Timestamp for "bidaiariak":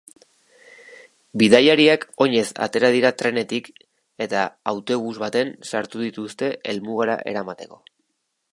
1.41-2.07